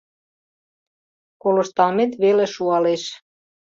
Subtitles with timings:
[1.41, 3.03] Колышталмет веле шуалеш.